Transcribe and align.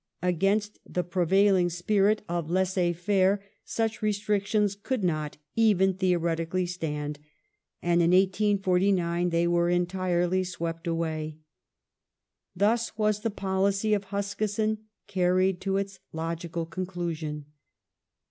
Against 0.23 0.79
the 0.83 1.03
prevailing 1.03 1.69
spirit 1.69 2.23
of 2.27 2.49
laisser 2.49 2.91
faire 2.91 3.39
such 3.63 3.99
restric 3.99 4.47
tions 4.47 4.73
could 4.75 5.03
not, 5.03 5.37
even 5.55 5.93
theoretically, 5.93 6.65
stand, 6.65 7.19
and 7.83 8.01
in 8.01 8.09
1849 8.09 9.29
they 9.29 9.45
were 9.47 9.69
entirely 9.69 10.43
swept 10.43 10.87
away. 10.87 11.37
Thus 12.55 12.97
was 12.97 13.19
the 13.19 13.29
policy 13.29 13.93
of 13.93 14.05
Huskisson 14.05 14.79
carried 15.05 15.61
to 15.61 15.77
its 15.77 15.99
logical 16.11 16.65
conclusion. 16.65 17.45